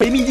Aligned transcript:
Et 0.00 0.10
midi 0.12 0.27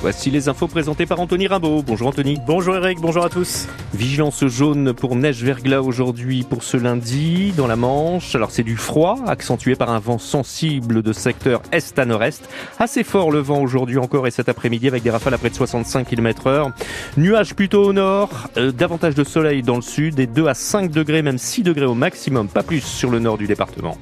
Voici 0.00 0.30
les 0.30 0.48
infos 0.48 0.66
présentées 0.66 1.04
par 1.04 1.20
Anthony 1.20 1.46
Rimbaud. 1.46 1.82
Bonjour 1.82 2.08
Anthony. 2.08 2.38
Bonjour 2.46 2.74
Eric, 2.74 3.00
bonjour 3.00 3.22
à 3.22 3.28
tous. 3.28 3.68
Vigilance 3.92 4.46
jaune 4.46 4.94
pour 4.94 5.14
neige 5.14 5.44
verglas 5.44 5.82
aujourd'hui 5.82 6.42
pour 6.42 6.62
ce 6.62 6.78
lundi 6.78 7.52
dans 7.54 7.66
la 7.66 7.76
Manche. 7.76 8.34
Alors 8.34 8.50
c'est 8.50 8.62
du 8.62 8.78
froid 8.78 9.18
accentué 9.26 9.74
par 9.74 9.90
un 9.90 9.98
vent 9.98 10.16
sensible 10.16 11.02
de 11.02 11.12
secteur 11.12 11.60
est 11.70 11.98
à 11.98 12.06
nord-est. 12.06 12.48
Assez 12.78 13.04
fort 13.04 13.30
le 13.30 13.40
vent 13.40 13.60
aujourd'hui 13.60 13.98
encore 13.98 14.26
et 14.26 14.30
cet 14.30 14.48
après-midi 14.48 14.88
avec 14.88 15.02
des 15.02 15.10
rafales 15.10 15.34
à 15.34 15.38
près 15.38 15.50
de 15.50 15.54
65 15.54 16.08
km 16.08 16.46
heure. 16.46 16.70
Nuages 17.18 17.54
plutôt 17.54 17.84
au 17.84 17.92
nord, 17.92 18.48
euh, 18.56 18.72
davantage 18.72 19.14
de 19.14 19.24
soleil 19.24 19.62
dans 19.62 19.76
le 19.76 19.82
sud 19.82 20.18
et 20.18 20.26
2 20.26 20.46
à 20.46 20.54
5 20.54 20.90
degrés, 20.90 21.20
même 21.20 21.36
6 21.36 21.62
degrés 21.62 21.84
au 21.84 21.94
maximum, 21.94 22.48
pas 22.48 22.62
plus 22.62 22.80
sur 22.80 23.10
le 23.10 23.18
nord 23.18 23.36
du 23.36 23.46
département. 23.46 23.98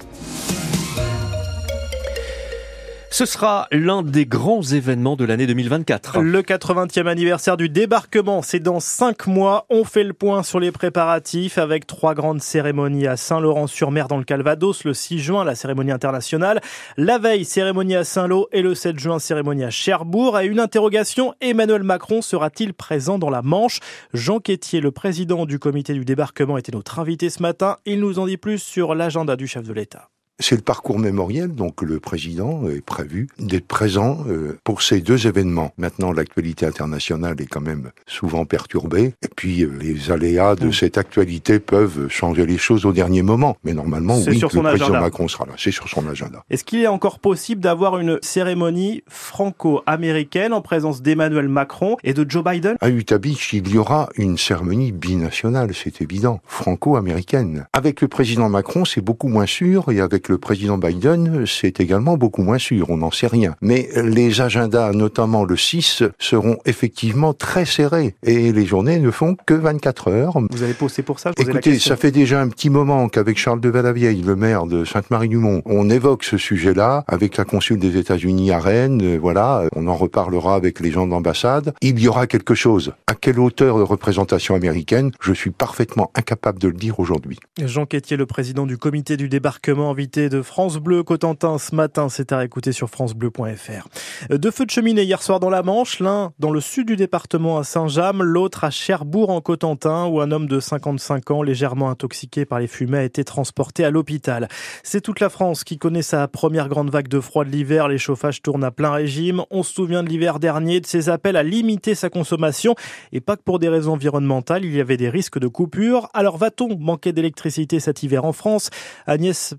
Ce 3.18 3.26
sera 3.26 3.66
l'un 3.72 4.02
des 4.02 4.26
grands 4.26 4.62
événements 4.62 5.16
de 5.16 5.24
l'année 5.24 5.48
2024. 5.48 6.20
Le 6.20 6.40
80e 6.40 7.08
anniversaire 7.08 7.56
du 7.56 7.68
débarquement, 7.68 8.42
c'est 8.42 8.60
dans 8.60 8.78
cinq 8.78 9.26
mois. 9.26 9.66
On 9.70 9.82
fait 9.82 10.04
le 10.04 10.12
point 10.12 10.44
sur 10.44 10.60
les 10.60 10.70
préparatifs 10.70 11.58
avec 11.58 11.84
trois 11.88 12.14
grandes 12.14 12.40
cérémonies 12.40 13.08
à 13.08 13.16
Saint-Laurent-sur-Mer 13.16 14.06
dans 14.06 14.18
le 14.18 14.22
Calvados 14.22 14.84
le 14.84 14.94
6 14.94 15.18
juin, 15.18 15.42
la 15.42 15.56
cérémonie 15.56 15.90
internationale. 15.90 16.60
La 16.96 17.18
veille, 17.18 17.44
cérémonie 17.44 17.96
à 17.96 18.04
Saint-Lô 18.04 18.48
et 18.52 18.62
le 18.62 18.76
7 18.76 18.96
juin, 19.00 19.18
cérémonie 19.18 19.64
à 19.64 19.70
Cherbourg. 19.70 20.38
Et 20.38 20.46
une 20.46 20.60
interrogation, 20.60 21.34
Emmanuel 21.40 21.82
Macron 21.82 22.22
sera-t-il 22.22 22.72
présent 22.72 23.18
dans 23.18 23.30
la 23.30 23.42
Manche? 23.42 23.80
Jean 24.14 24.38
Quétier, 24.38 24.80
le 24.80 24.92
président 24.92 25.44
du 25.44 25.58
comité 25.58 25.92
du 25.92 26.04
débarquement, 26.04 26.56
était 26.56 26.70
notre 26.70 27.00
invité 27.00 27.30
ce 27.30 27.42
matin. 27.42 27.78
Il 27.84 27.98
nous 27.98 28.20
en 28.20 28.26
dit 28.26 28.36
plus 28.36 28.62
sur 28.62 28.94
l'agenda 28.94 29.34
du 29.34 29.48
chef 29.48 29.66
de 29.66 29.72
l'État. 29.72 30.08
C'est 30.40 30.54
le 30.54 30.62
parcours 30.62 31.00
mémoriel, 31.00 31.52
donc 31.52 31.82
le 31.82 31.98
président 31.98 32.68
est 32.68 32.80
prévu 32.80 33.26
d'être 33.40 33.66
présent 33.66 34.18
euh, 34.28 34.56
pour 34.62 34.82
ces 34.82 35.00
deux 35.00 35.26
événements. 35.26 35.72
Maintenant, 35.78 36.12
l'actualité 36.12 36.64
internationale 36.64 37.40
est 37.40 37.46
quand 37.46 37.60
même 37.60 37.90
souvent 38.06 38.44
perturbée, 38.44 39.14
et 39.22 39.28
puis 39.34 39.64
euh, 39.64 39.72
les 39.80 40.12
aléas 40.12 40.54
de 40.54 40.68
mmh. 40.68 40.72
cette 40.72 40.96
actualité 40.96 41.58
peuvent 41.58 42.08
changer 42.08 42.46
les 42.46 42.56
choses 42.56 42.86
au 42.86 42.92
dernier 42.92 43.22
moment. 43.22 43.56
Mais 43.64 43.74
normalement, 43.74 44.16
oui, 44.16 44.38
le 44.38 44.62
président 44.62 45.00
Macron 45.00 45.26
sera 45.26 45.44
là. 45.44 45.54
C'est 45.56 45.72
sur 45.72 45.88
son 45.88 46.06
agenda. 46.06 46.44
Est-ce 46.50 46.62
qu'il 46.62 46.80
est 46.82 46.86
encore 46.86 47.18
possible 47.18 47.60
d'avoir 47.60 47.98
une 47.98 48.20
cérémonie 48.22 49.02
franco-américaine 49.08 50.52
en 50.52 50.62
présence 50.62 51.02
d'Emmanuel 51.02 51.48
Macron 51.48 51.96
et 52.04 52.14
de 52.14 52.24
Joe 52.28 52.44
Biden? 52.44 52.76
À 52.80 52.90
Utah 52.90 53.18
Beach, 53.18 53.52
il 53.54 53.68
y 53.68 53.76
aura 53.76 54.08
une 54.14 54.38
cérémonie 54.38 54.92
binationale, 54.92 55.74
c'est 55.74 56.00
évident, 56.00 56.40
franco-américaine. 56.46 57.66
Avec 57.72 58.02
le 58.02 58.06
président 58.06 58.48
Macron, 58.48 58.84
c'est 58.84 59.00
beaucoup 59.00 59.26
moins 59.26 59.46
sûr, 59.46 59.90
et 59.90 60.00
avec 60.00 60.27
le 60.28 60.38
président 60.38 60.78
Biden, 60.78 61.44
c'est 61.46 61.80
également 61.80 62.16
beaucoup 62.16 62.42
moins 62.42 62.58
sûr, 62.58 62.90
on 62.90 62.98
n'en 62.98 63.10
sait 63.10 63.26
rien. 63.26 63.54
Mais 63.60 63.88
les 63.96 64.40
agendas, 64.40 64.92
notamment 64.92 65.44
le 65.44 65.56
6, 65.56 66.02
seront 66.18 66.58
effectivement 66.64 67.34
très 67.34 67.64
serrés 67.64 68.14
et 68.22 68.52
les 68.52 68.66
journées 68.66 68.98
ne 68.98 69.10
font 69.10 69.36
que 69.46 69.54
24 69.54 70.08
heures. 70.08 70.38
Vous 70.50 70.62
avez 70.62 70.74
posé 70.74 71.02
pour 71.02 71.18
ça 71.18 71.32
Écoutez, 71.38 71.78
ça 71.78 71.96
fait 71.96 72.10
déjà 72.10 72.40
un 72.40 72.48
petit 72.48 72.70
moment 72.70 73.08
qu'avec 73.08 73.38
Charles 73.38 73.60
de 73.60 73.68
Valavieille, 73.68 74.22
le 74.22 74.36
maire 74.36 74.66
de 74.66 74.84
Sainte-Marie-du-Mont, 74.84 75.62
on 75.64 75.90
évoque 75.90 76.24
ce 76.24 76.36
sujet-là 76.36 77.04
avec 77.06 77.36
la 77.36 77.44
consul 77.44 77.78
des 77.78 77.96
États-Unis 77.96 78.50
à 78.50 78.58
Rennes. 78.58 79.00
Euh, 79.02 79.18
voilà, 79.20 79.64
on 79.74 79.86
en 79.86 79.96
reparlera 79.96 80.54
avec 80.54 80.80
les 80.80 80.90
gens 80.90 81.06
d'ambassade. 81.06 81.74
Il 81.80 81.98
y 82.00 82.08
aura 82.08 82.26
quelque 82.26 82.54
chose. 82.54 82.92
À 83.06 83.14
quelle 83.14 83.38
hauteur 83.38 83.78
de 83.78 83.82
représentation 83.82 84.54
américaine 84.54 85.10
Je 85.20 85.32
suis 85.32 85.50
parfaitement 85.50 86.10
incapable 86.14 86.58
de 86.58 86.68
le 86.68 86.74
dire 86.74 87.00
aujourd'hui. 87.00 87.38
Jean 87.62 87.86
Quétier, 87.86 88.16
le 88.16 88.26
président 88.26 88.66
du 88.66 88.78
comité 88.78 89.16
du 89.16 89.28
débarquement, 89.28 89.90
invité 89.90 90.17
de 90.18 90.42
France 90.42 90.78
Bleu 90.78 91.04
Cotentin 91.04 91.58
ce 91.58 91.76
matin. 91.76 92.08
C'est 92.08 92.32
à 92.32 92.44
écouter 92.44 92.72
sur 92.72 92.90
francebleu.fr. 92.90 93.86
Deux 94.30 94.50
feux 94.50 94.66
de 94.66 94.70
cheminée 94.70 95.04
hier 95.04 95.22
soir 95.22 95.38
dans 95.38 95.48
la 95.48 95.62
Manche, 95.62 96.00
l'un 96.00 96.32
dans 96.40 96.50
le 96.50 96.60
sud 96.60 96.88
du 96.88 96.96
département 96.96 97.58
à 97.58 97.62
Saint-James, 97.62 98.20
l'autre 98.20 98.64
à 98.64 98.70
Cherbourg 98.70 99.30
en 99.30 99.40
Cotentin 99.40 100.06
où 100.06 100.20
un 100.20 100.32
homme 100.32 100.48
de 100.48 100.58
55 100.58 101.30
ans 101.30 101.42
légèrement 101.42 101.88
intoxiqué 101.88 102.44
par 102.44 102.58
les 102.58 102.66
fumées 102.66 102.98
a 102.98 103.04
été 103.04 103.22
transporté 103.22 103.84
à 103.84 103.90
l'hôpital. 103.90 104.48
C'est 104.82 105.00
toute 105.00 105.20
la 105.20 105.28
France 105.28 105.62
qui 105.62 105.78
connaît 105.78 106.02
sa 106.02 106.26
première 106.26 106.68
grande 106.68 106.90
vague 106.90 107.08
de 107.08 107.20
froid 107.20 107.44
de 107.44 107.50
l'hiver. 107.50 107.86
Les 107.86 107.98
chauffages 107.98 108.42
tournent 108.42 108.64
à 108.64 108.72
plein 108.72 108.90
régime. 108.90 109.42
On 109.52 109.62
se 109.62 109.72
souvient 109.72 110.02
de 110.02 110.08
l'hiver 110.08 110.40
dernier, 110.40 110.80
de 110.80 110.86
ses 110.86 111.10
appels 111.10 111.36
à 111.36 111.44
limiter 111.44 111.94
sa 111.94 112.10
consommation 112.10 112.74
et 113.12 113.20
pas 113.20 113.36
que 113.36 113.42
pour 113.42 113.60
des 113.60 113.68
raisons 113.68 113.92
environnementales. 113.92 114.64
Il 114.64 114.74
y 114.74 114.80
avait 114.80 114.96
des 114.96 115.10
risques 115.10 115.38
de 115.38 115.46
coupure. 115.46 116.08
Alors 116.12 116.38
va-t-on 116.38 116.76
manquer 116.76 117.12
d'électricité 117.12 117.78
cet 117.78 118.02
hiver 118.02 118.24
en 118.24 118.32
France? 118.32 118.70
Agnès 119.06 119.54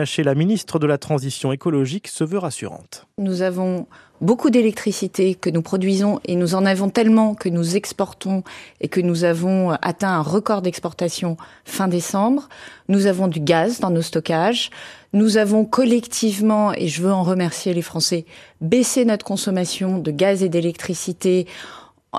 pannier 0.00 0.24
la 0.24 0.34
ministre 0.34 0.78
de 0.78 0.86
la 0.86 0.98
Transition 0.98 1.52
écologique, 1.52 2.08
se 2.08 2.24
veut 2.24 2.38
rassurante. 2.38 3.06
Nous 3.18 3.42
avons 3.42 3.86
beaucoup 4.20 4.50
d'électricité 4.50 5.34
que 5.34 5.50
nous 5.50 5.62
produisons 5.62 6.20
et 6.24 6.36
nous 6.36 6.54
en 6.54 6.66
avons 6.66 6.90
tellement 6.90 7.34
que 7.34 7.48
nous 7.48 7.76
exportons 7.76 8.42
et 8.80 8.88
que 8.88 9.00
nous 9.00 9.24
avons 9.24 9.70
atteint 9.70 10.12
un 10.12 10.22
record 10.22 10.62
d'exportation 10.62 11.36
fin 11.64 11.88
décembre. 11.88 12.48
Nous 12.88 13.06
avons 13.06 13.28
du 13.28 13.40
gaz 13.40 13.80
dans 13.80 13.90
nos 13.90 14.02
stockages. 14.02 14.70
Nous 15.12 15.38
avons 15.38 15.64
collectivement, 15.64 16.72
et 16.72 16.86
je 16.88 17.02
veux 17.02 17.12
en 17.12 17.24
remercier 17.24 17.74
les 17.74 17.82
Français, 17.82 18.26
baissé 18.60 19.04
notre 19.04 19.24
consommation 19.24 19.98
de 19.98 20.10
gaz 20.10 20.42
et 20.42 20.48
d'électricité 20.48 21.46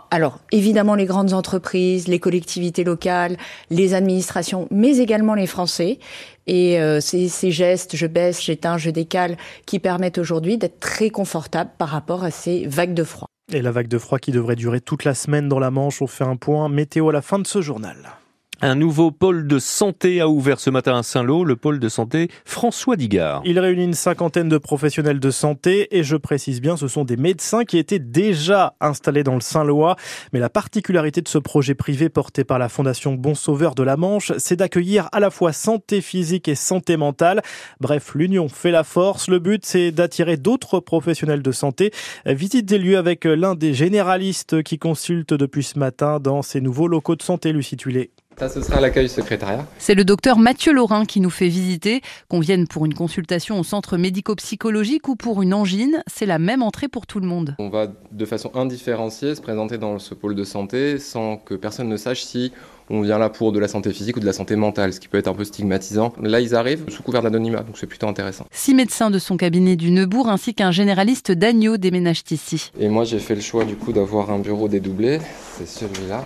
alors, 0.10 0.40
évidemment, 0.52 0.96
les 0.96 1.06
grandes 1.06 1.34
entreprises, 1.34 2.08
les 2.08 2.20
collectivités 2.20 2.84
locales, 2.84 3.36
les 3.70 3.94
administrations, 3.94 4.68
mais 4.72 4.98
également 4.98 5.34
les 5.34 5.48
Français. 5.48 6.00
Et 6.48 6.80
euh, 6.80 7.02
ces, 7.02 7.28
ces, 7.28 7.52
gestes, 7.52 7.96
je 7.96 8.08
baisse, 8.08 8.42
j'éteins, 8.42 8.78
je 8.78 8.90
décale, 8.90 9.38
qui 9.66 9.80
permettent 9.80 10.18
aujourd'hui 10.18 10.58
d'être 10.58 10.80
très 10.80 11.10
confortables 11.10 11.72
par 11.78 11.90
rapport 11.90 12.24
à 12.24 12.32
ces 12.32 12.66
vagues 12.68 12.94
de 12.94 13.04
froid. 13.04 13.28
Et 13.52 13.62
la 13.62 13.72
vague 13.72 13.90
de 13.90 13.98
froid 13.98 14.18
qui 14.18 14.32
devrait 14.32 14.56
durer 14.56 14.80
toute 14.80 15.04
la 15.04 15.14
semaine 15.14 15.50
dans 15.50 15.60
la 15.60 15.72
Manche, 15.72 16.02
on 16.02 16.08
fait 16.08 16.24
un 16.24 16.38
point 16.38 16.70
météo 16.70 17.10
à 17.10 17.14
la 17.14 17.22
fin 17.22 17.38
de 17.38 17.48
ce 17.48 17.62
journal. 17.62 17.98
Un 18.64 18.76
nouveau 18.76 19.10
pôle 19.10 19.48
de 19.48 19.58
santé 19.58 20.22
a 20.22 20.30
ouvert 20.30 20.60
ce 20.60 20.70
matin 20.70 20.96
à 20.96 21.02
Saint-Lô, 21.02 21.44
le 21.44 21.56
pôle 21.56 21.80
de 21.80 21.90
santé 21.90 22.30
François 22.46 22.96
Digard. 22.96 23.42
Il 23.44 23.58
réunit 23.58 23.86
une 23.86 23.96
cinquantaine 23.96 24.50
de 24.50 24.60
professionnels 24.60 25.20
de 25.20 25.32
santé 25.32 25.98
et 25.98 26.04
je 26.04 26.16
précise 26.16 26.62
bien, 26.62 26.78
ce 26.78 26.88
sont 26.88 27.04
des 27.04 27.18
médecins 27.18 27.66
qui 27.66 27.80
étaient 27.80 27.98
déjà 27.98 28.76
installés 28.80 29.24
dans 29.24 29.34
le 29.34 29.42
Saint-Lois. 29.42 29.96
Mais 30.32 30.40
la 30.40 30.52
particularité 30.52 31.22
de 31.22 31.28
ce 31.28 31.40
projet 31.40 31.74
privé 31.74 32.10
porté 32.10 32.44
par 32.44 32.60
la 32.60 32.70
Fondation 32.70 33.16
Bon 33.16 33.34
Sauveur 33.34 33.74
de 33.74 33.82
la 33.82 33.98
Manche, 33.98 34.32
c'est 34.38 34.58
d'accueillir 34.58 35.10
à 35.12 35.20
la 35.20 35.32
fois 35.32 35.54
santé 35.54 36.00
physique 36.00 36.48
et 36.48 36.54
santé 36.54 36.98
mentale. 36.98 37.42
Bref, 37.80 38.14
l'union 38.14 38.48
fait 38.48 38.70
la 38.70 38.84
force. 38.84 39.28
Le 39.28 39.40
but, 39.40 39.66
c'est 39.66 39.92
d'attirer 39.92 40.38
d'autres 40.38 40.80
professionnels 40.80 41.42
de 41.42 41.52
santé. 41.52 41.92
Visite 42.28 42.68
des 42.68 42.78
lieux 42.78 43.00
avec 43.00 43.26
l'un 43.26 43.56
des 43.56 43.74
généralistes 43.74 44.62
qui 44.62 44.78
consulte 44.78 45.34
depuis 45.34 45.64
ce 45.64 45.80
matin 45.80 46.20
dans 46.20 46.44
ces 46.44 46.62
nouveaux 46.62 46.88
locaux 46.88 47.16
de 47.16 47.24
santé, 47.24 47.54
Lucie 47.54 47.76
Tuilé. 47.76 48.12
Ça, 48.38 48.50
ce 48.50 48.62
sera 48.62 48.82
l'accueil 48.82 49.08
secrétariat. 49.08 49.66
C'est 49.78 49.94
le 49.94 50.04
docteur 50.04 50.40
Mathieu 50.40 50.74
Laurin 50.74 51.06
qui 51.06 51.20
nous 51.20 51.30
fait 51.30 51.48
visiter. 51.48 52.02
Qu'on 52.28 52.40
vienne 52.40 52.68
pour 52.68 52.86
une 52.86 52.94
consultation 52.94 53.60
au 53.60 53.64
centre 53.64 53.98
médico-psychologique 53.98 55.08
ou 55.08 55.16
pour 55.16 55.42
une 55.44 55.54
angine, 55.54 56.02
c'est 56.08 56.26
la 56.26 56.40
même 56.40 56.64
entrée 56.64 56.88
pour 56.88 57.06
tout 57.06 57.20
le 57.20 57.28
monde. 57.28 57.56
On 57.60 57.70
va 57.70 57.88
de 58.12 58.26
façon 58.26 58.52
indifférenciée 58.56 59.36
se 59.36 59.42
présenter 59.42 59.78
dans 59.78 60.00
ce 60.00 60.16
pôle 60.16 60.34
de 60.34 60.44
santé 60.44 60.98
sans 60.98 61.38
que 61.38 61.54
personne 61.54 61.88
ne 61.88 61.98
sache 61.98 62.24
si 62.24 62.52
on 62.90 63.02
vient 63.02 63.18
là 63.18 63.30
pour 63.30 63.52
de 63.52 63.60
la 63.60 63.68
santé 63.68 63.92
physique 63.92 64.18
ou 64.18 64.20
de 64.20 64.26
la 64.26 64.34
santé 64.34 64.56
mentale, 64.56 64.94
ce 64.94 65.00
qui 65.00 65.08
peut 65.08 65.18
être 65.18 65.28
un 65.28 65.34
peu 65.34 65.44
stigmatisant. 65.44 66.14
Là, 66.22 66.40
ils 66.40 66.56
arrivent 66.56 66.84
sous 66.90 67.04
couvert 67.04 67.22
d'anonymat, 67.22 67.64
donc 67.64 67.78
c'est 67.78 67.88
plutôt 67.88 68.08
intéressant. 68.08 68.46
Six 68.52 68.74
médecins 68.74 69.10
de 69.10 69.20
son 69.20 69.38
cabinet 69.38 69.76
du 69.76 69.92
Neubourg 69.92 70.30
ainsi 70.30 70.54
qu'un 70.54 70.72
généraliste 70.72 71.32
d'agneau 71.32 71.78
déménagent 71.78 72.24
ici. 72.32 72.72
Et 72.80 72.90
moi, 72.90 73.04
j'ai 73.04 73.20
fait 73.20 73.36
le 73.36 73.42
choix 73.42 73.66
du 73.66 73.76
coup 73.76 73.94
d'avoir 73.94 74.32
un 74.32 74.40
bureau 74.40 74.68
dédoublé, 74.68 75.20
c'est 75.58 75.68
celui-là. 75.68 76.26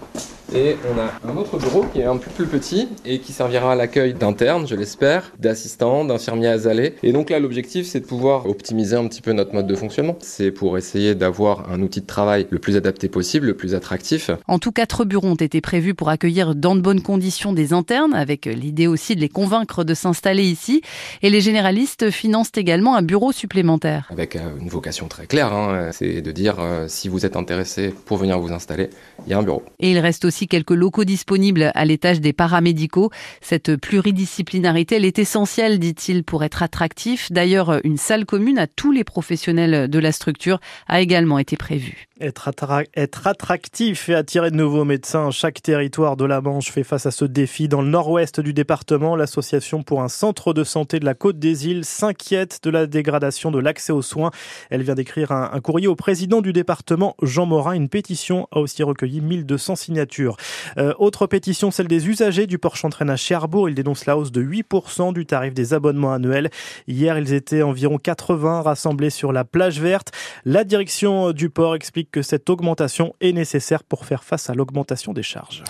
Et 0.54 0.76
on 0.94 1.00
a 1.00 1.32
un 1.32 1.38
autre 1.38 1.58
bureau 1.58 1.86
qui 1.92 2.02
est 2.02 2.06
un 2.06 2.18
peu 2.18 2.30
plus 2.30 2.46
petit 2.46 2.88
et 3.04 3.20
qui 3.20 3.34
servira 3.34 3.72
à 3.72 3.76
l'accueil 3.76 4.14
d'internes, 4.14 4.68
je 4.68 4.76
l'espère, 4.76 5.32
d'assistants, 5.40 6.06
d'infirmiers 6.06 6.48
azalés. 6.48 6.94
Et 7.02 7.12
donc 7.12 7.32
là, 7.32 7.40
l'objectif, 7.40 7.88
c'est 7.88 8.00
de 8.00 8.06
pouvoir 8.06 8.48
optimiser 8.48 8.96
un 8.96 9.08
petit 9.08 9.22
peu 9.22 9.34
notre 9.34 9.56
mode 9.56 9.66
de 9.66 9.76
fonctionnement. 9.76 10.16
C'est 10.22 10.52
pour 10.52 10.78
essayer 10.78 11.16
d'avoir 11.16 11.72
un 11.72 11.82
outil 11.82 12.02
de 12.02 12.06
travail 12.06 12.46
le 12.52 12.60
plus 12.60 12.78
adapté 12.78 13.10
possible, 13.10 13.48
le 13.48 13.56
plus 13.56 13.74
attractif. 13.74 14.30
En 14.48 14.60
tout, 14.60 14.72
quatre 14.72 15.04
bureaux 15.04 15.30
ont 15.30 15.36
été 15.36 15.62
prévus 15.62 15.96
pour 15.96 16.10
accueillir 16.10 16.45
dans 16.54 16.76
de 16.76 16.82
bonnes 16.82 17.02
conditions 17.02 17.54
des 17.54 17.74
internes, 17.74 18.14
avec 18.14 18.46
l'idée 18.46 18.88
aussi 18.88 19.16
de 19.16 19.22
les 19.22 19.30
convaincre 19.30 19.84
de 19.84 19.94
s'installer 19.94 20.44
ici. 20.44 20.82
Et 21.22 21.30
les 21.30 21.42
généralistes 21.42 22.12
financent 22.12 22.52
également 22.56 22.96
un 22.96 23.02
bureau 23.02 23.32
supplémentaire. 23.32 24.08
Avec 24.12 24.36
euh, 24.36 24.58
une 24.60 24.70
vocation 24.70 25.08
très 25.08 25.26
claire, 25.26 25.54
hein, 25.54 25.90
c'est 25.92 26.22
de 26.22 26.32
dire 26.32 26.58
euh, 26.60 26.86
si 26.88 27.10
vous 27.10 27.26
êtes 27.26 27.36
intéressé 27.36 27.94
pour 28.06 28.18
venir 28.18 28.40
vous 28.40 28.52
installer, 28.52 28.90
il 29.26 29.32
y 29.32 29.34
a 29.34 29.40
un 29.40 29.44
bureau. 29.44 29.64
Et 29.80 29.92
il 29.92 30.00
reste 30.00 30.26
aussi 30.26 30.48
quelques 30.48 30.72
locaux 30.72 31.06
disponibles 31.06 31.72
à 31.74 31.86
l'étage 31.86 32.22
des 32.22 32.34
paramédicaux. 32.34 33.10
Cette 33.42 33.76
pluridisciplinarité, 33.78 34.98
elle 34.98 35.06
est 35.06 35.20
essentielle, 35.20 35.80
dit-il, 35.80 36.24
pour 36.24 36.44
être 36.44 36.62
attractif. 36.62 37.32
D'ailleurs, 37.32 37.80
une 37.84 37.98
salle 37.98 38.26
commune 38.26 38.60
à 38.60 38.68
tous 38.68 38.92
les 38.92 39.04
professionnels 39.04 39.90
de 39.90 40.00
la 40.00 40.12
structure 40.12 40.60
a 40.88 41.02
également 41.02 41.40
été 41.40 41.58
prévue. 41.58 42.08
Être, 42.22 42.50
être 42.96 43.28
attractif 43.28 44.10
et 44.10 44.16
attirer 44.16 44.52
de 44.52 44.56
nouveaux 44.56 44.86
médecins, 44.86 45.32
chaque 45.32 45.62
territoire 45.62 46.16
de 46.16 46.26
la 46.26 46.35
la 46.36 46.42
Manche 46.42 46.70
fait 46.70 46.84
face 46.84 47.06
à 47.06 47.12
ce 47.12 47.24
défi. 47.24 47.70
Dans 47.70 47.82
le 47.82 47.88
nord-ouest 47.88 48.42
du 48.42 48.52
département, 48.52 49.16
l'association 49.16 49.84
pour 49.84 50.02
un 50.02 50.10
centre 50.10 50.52
de 50.52 50.66
santé 50.66 51.00
de 51.00 51.06
la 51.06 51.14
Côte 51.14 51.40
des 51.40 51.70
Îles 51.70 51.86
s'inquiète 51.86 52.60
de 52.64 52.70
la 52.70 52.88
dégradation 52.88 53.52
de 53.52 53.60
l'accès 53.60 53.94
aux 53.94 54.02
soins. 54.02 54.32
Elle 54.70 54.84
vient 54.84 54.96
d'écrire 54.96 55.32
un, 55.32 55.62
courrier 55.62 55.88
au 55.88 55.96
président 55.96 56.42
du 56.42 56.52
département, 56.52 57.16
Jean 57.22 57.46
Morin. 57.46 57.72
Une 57.72 57.88
pétition 57.88 58.50
a 58.52 58.60
aussi 58.60 58.84
recueilli 58.84 59.22
1200 59.22 59.78
signatures. 59.78 60.36
Euh, 60.78 60.94
autre 61.00 61.26
pétition, 61.26 61.72
celle 61.72 61.88
des 61.88 62.10
usagers 62.10 62.48
du 62.48 62.58
port 62.58 62.76
Chantraine 62.76 63.10
à 63.10 63.16
Cherbourg. 63.16 63.70
Ils 63.70 63.76
dénoncent 63.76 64.06
la 64.06 64.18
hausse 64.18 64.34
de 64.34 64.44
8% 64.44 65.14
du 65.14 65.26
tarif 65.26 65.54
des 65.54 65.74
abonnements 65.74 66.12
annuels. 66.12 66.50
Hier, 66.90 67.18
ils 67.18 67.32
étaient 67.32 67.62
environ 67.62 67.98
80 67.98 68.64
rassemblés 68.64 69.10
sur 69.10 69.32
la 69.32 69.46
plage 69.46 69.80
verte. 69.80 70.12
La 70.44 70.66
direction 70.66 71.32
du 71.32 71.50
port 71.50 71.76
explique 71.76 72.12
que 72.12 72.22
cette 72.22 72.50
augmentation 72.50 73.16
est 73.22 73.32
nécessaire 73.32 73.86
pour 73.86 74.04
faire 74.04 74.26
face 74.26 74.50
à 74.50 74.54
l'augmentation 74.54 75.14
des 75.14 75.24
charges. 75.24 75.64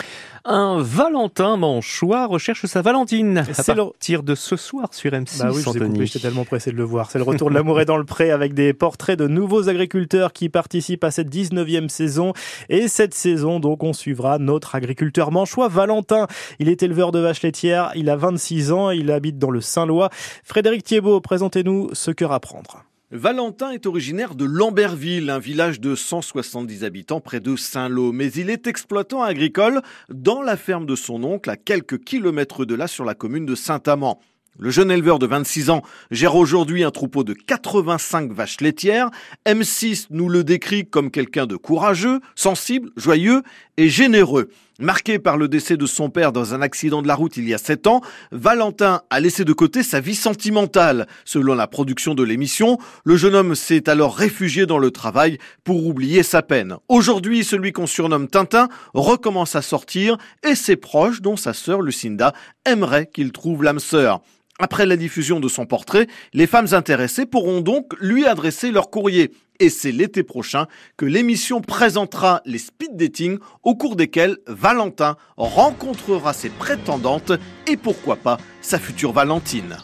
Valentin 0.56 1.56
Manchois 1.56 2.26
recherche 2.26 2.64
sa 2.64 2.80
Valentine 2.80 3.38
à 3.38 3.74
partir 3.74 4.22
de 4.22 4.34
ce 4.34 4.56
soir 4.56 4.88
sur 4.92 5.12
M6. 5.12 5.38
Bah 5.38 5.50
oui, 5.52 6.06
j'étais 6.06 6.18
tellement 6.18 6.44
pressé 6.44 6.70
de 6.70 6.76
le 6.76 6.84
voir. 6.84 7.10
C'est 7.10 7.18
le 7.18 7.24
retour 7.24 7.50
de 7.50 7.54
l'amour 7.54 7.80
est 7.80 7.84
dans 7.84 7.96
le 7.98 8.04
pré 8.04 8.30
avec 8.30 8.54
des 8.54 8.72
portraits 8.72 9.18
de 9.18 9.28
nouveaux 9.28 9.68
agriculteurs 9.68 10.32
qui 10.32 10.48
participent 10.48 11.04
à 11.04 11.10
cette 11.10 11.28
19e 11.28 11.88
saison. 11.88 12.32
Et 12.68 12.88
cette 12.88 13.14
saison, 13.14 13.60
donc, 13.60 13.82
on 13.82 13.92
suivra 13.92 14.38
notre 14.38 14.74
agriculteur 14.74 15.30
manchois, 15.30 15.68
Valentin. 15.68 16.26
Il 16.58 16.68
est 16.68 16.82
éleveur 16.82 17.12
de 17.12 17.18
vaches 17.18 17.42
laitières, 17.42 17.92
il 17.94 18.08
a 18.08 18.16
26 18.16 18.72
ans, 18.72 18.90
il 18.90 19.10
habite 19.10 19.38
dans 19.38 19.50
le 19.50 19.60
Saint-Lois. 19.60 20.10
Frédéric 20.42 20.84
Thiebaud, 20.84 21.20
présentez-nous 21.20 21.90
ce 21.92 22.10
cœur 22.10 22.32
à 22.32 22.40
prendre. 22.40 22.84
Valentin 23.12 23.70
est 23.70 23.86
originaire 23.86 24.34
de 24.34 24.44
Lamberville, 24.44 25.30
un 25.30 25.38
village 25.38 25.80
de 25.80 25.94
170 25.94 26.82
habitants 26.82 27.20
près 27.20 27.38
de 27.38 27.54
Saint-Lô, 27.54 28.10
mais 28.10 28.32
il 28.32 28.50
est 28.50 28.66
exploitant 28.66 29.22
agricole 29.22 29.80
dans 30.08 30.42
la 30.42 30.56
ferme 30.56 30.86
de 30.86 30.96
son 30.96 31.22
oncle 31.22 31.48
à 31.48 31.56
quelques 31.56 32.02
kilomètres 32.02 32.64
de 32.64 32.74
là 32.74 32.88
sur 32.88 33.04
la 33.04 33.14
commune 33.14 33.46
de 33.46 33.54
Saint-Amand. 33.54 34.20
Le 34.58 34.70
jeune 34.70 34.90
éleveur 34.90 35.20
de 35.20 35.26
26 35.26 35.70
ans 35.70 35.82
gère 36.10 36.34
aujourd'hui 36.34 36.82
un 36.82 36.90
troupeau 36.90 37.22
de 37.22 37.32
85 37.32 38.32
vaches 38.32 38.60
laitières. 38.60 39.10
M6 39.46 40.06
nous 40.10 40.28
le 40.28 40.42
décrit 40.42 40.84
comme 40.84 41.12
quelqu'un 41.12 41.46
de 41.46 41.54
courageux, 41.54 42.18
sensible, 42.34 42.90
joyeux 42.96 43.42
et 43.76 43.88
généreux. 43.88 44.48
Marqué 44.78 45.18
par 45.18 45.38
le 45.38 45.48
décès 45.48 45.78
de 45.78 45.86
son 45.86 46.10
père 46.10 46.32
dans 46.32 46.52
un 46.52 46.60
accident 46.60 47.00
de 47.00 47.08
la 47.08 47.14
route 47.14 47.38
il 47.38 47.48
y 47.48 47.54
a 47.54 47.58
7 47.58 47.86
ans, 47.86 48.02
Valentin 48.30 49.00
a 49.08 49.20
laissé 49.20 49.42
de 49.46 49.54
côté 49.54 49.82
sa 49.82 50.00
vie 50.00 50.14
sentimentale. 50.14 51.06
Selon 51.24 51.54
la 51.54 51.66
production 51.66 52.14
de 52.14 52.22
l'émission, 52.22 52.76
le 53.02 53.16
jeune 53.16 53.34
homme 53.34 53.54
s'est 53.54 53.88
alors 53.88 54.14
réfugié 54.14 54.66
dans 54.66 54.76
le 54.76 54.90
travail 54.90 55.38
pour 55.64 55.86
oublier 55.86 56.22
sa 56.22 56.42
peine. 56.42 56.76
Aujourd'hui, 56.88 57.42
celui 57.42 57.72
qu'on 57.72 57.86
surnomme 57.86 58.28
Tintin 58.28 58.68
recommence 58.92 59.56
à 59.56 59.62
sortir 59.62 60.18
et 60.46 60.54
ses 60.54 60.76
proches, 60.76 61.22
dont 61.22 61.38
sa 61.38 61.54
sœur 61.54 61.80
Lucinda, 61.80 62.34
aimeraient 62.66 63.06
qu'il 63.06 63.32
trouve 63.32 63.62
l'âme 63.62 63.80
sœur. 63.80 64.20
Après 64.58 64.86
la 64.86 64.96
diffusion 64.96 65.38
de 65.38 65.48
son 65.48 65.66
portrait, 65.66 66.06
les 66.32 66.46
femmes 66.46 66.68
intéressées 66.72 67.26
pourront 67.26 67.60
donc 67.60 67.92
lui 68.00 68.26
adresser 68.26 68.70
leur 68.70 68.90
courrier. 68.90 69.32
Et 69.60 69.68
c'est 69.70 69.92
l'été 69.92 70.22
prochain 70.22 70.66
que 70.96 71.06
l'émission 71.06 71.60
présentera 71.60 72.42
les 72.44 72.58
speed 72.58 72.96
dating 72.96 73.38
au 73.62 73.74
cours 73.74 73.96
desquels 73.96 74.38
Valentin 74.46 75.16
rencontrera 75.36 76.32
ses 76.32 76.50
prétendantes 76.50 77.32
et 77.66 77.76
pourquoi 77.76 78.16
pas 78.16 78.38
sa 78.60 78.78
future 78.78 79.12
Valentine. 79.12 79.76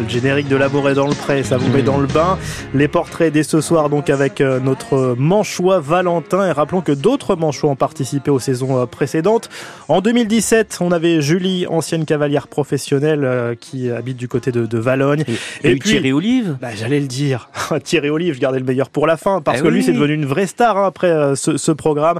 Le 0.00 0.08
générique 0.08 0.48
de 0.48 0.56
L'amour 0.56 0.88
est 0.88 0.94
dans 0.94 1.06
le 1.06 1.14
pré, 1.14 1.42
ça 1.42 1.56
vous 1.56 1.70
met 1.70 1.82
dans 1.82 1.98
le 1.98 2.06
bain. 2.06 2.38
Les 2.74 2.88
portraits 2.88 3.32
dès 3.32 3.42
ce 3.42 3.60
soir 3.60 3.88
donc 3.88 4.10
avec 4.10 4.40
euh, 4.40 4.60
notre 4.60 5.14
manchois 5.18 5.80
Valentin 5.80 6.46
et 6.46 6.52
rappelons 6.52 6.80
que 6.80 6.92
d'autres 6.92 7.36
manchois 7.36 7.70
ont 7.70 7.76
participé 7.76 8.30
aux 8.30 8.38
saisons 8.38 8.78
euh, 8.80 8.86
précédentes. 8.86 9.48
En 9.88 10.00
2017, 10.00 10.78
on 10.80 10.92
avait 10.92 11.20
Julie, 11.20 11.66
ancienne 11.66 12.04
cavalière 12.04 12.48
professionnelle 12.48 13.24
euh, 13.24 13.54
qui 13.54 13.90
habite 13.90 14.16
du 14.16 14.28
côté 14.28 14.52
de, 14.52 14.66
de 14.66 14.78
Valogne. 14.78 15.24
Et, 15.62 15.76
puis 15.76 15.90
Thierry 15.90 16.12
Olive. 16.12 16.56
Bah, 16.60 16.68
J'allais 16.74 17.00
le 17.00 17.06
dire. 17.06 17.50
Thierry 17.84 18.10
Olive, 18.10 18.34
je 18.34 18.40
gardais 18.40 18.58
le 18.58 18.64
meilleur 18.64 18.90
pour 18.90 19.06
la 19.06 19.16
fin 19.16 19.40
parce 19.40 19.60
eh 19.60 19.62
que 19.62 19.68
lui 19.68 19.82
c'est 19.82 19.92
devenu 19.92 20.14
une 20.14 20.26
vraie 20.26 20.46
star 20.46 20.76
hein, 20.76 20.86
après 20.86 21.34
ce, 21.36 21.56
ce, 21.56 21.72
programme. 21.72 22.18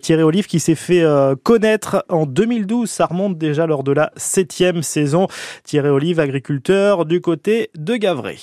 Thierry 0.00 0.22
Olive 0.22 0.46
qui 0.46 0.60
s'est 0.60 0.74
fait 0.74 1.04
connaître 1.42 2.04
en 2.08 2.26
2012, 2.26 2.88
ça 2.88 3.06
remonte 3.06 3.36
déjà 3.36 3.66
lors 3.66 3.84
de 3.84 3.92
la 3.92 4.10
septième 4.16 4.82
saison. 4.82 5.26
Thierry 5.64 5.88
Olive, 5.88 6.20
agriculteur 6.20 6.93
du 7.02 7.20
côté 7.20 7.70
de 7.74 7.96
Gavray. 7.96 8.38